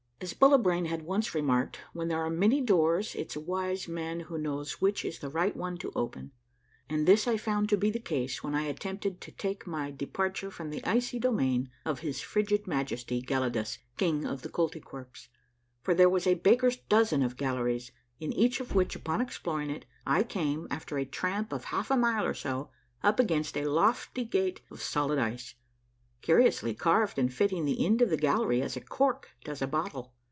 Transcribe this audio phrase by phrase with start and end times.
[0.23, 4.37] As Bullibrain had once remarked, when there are many doors it's a wise man who
[4.37, 6.31] knows which is the rigbt one to open;
[6.87, 10.05] and this I found to he the case when I attempted to take my de
[10.05, 15.27] parture from the icy domain of his frigid Majesty, Gelidus, King of the Koltykwerps,
[15.81, 19.87] for there was a baker's dozen of galleries, in each of which, upon exploring it,
[20.05, 22.69] I came, after a tramp of half a mile or so,
[23.01, 25.55] up against a lofty gate of solid ice,
[26.21, 30.13] curiously carved and fitting the end of the gallery as a cork does a bottle.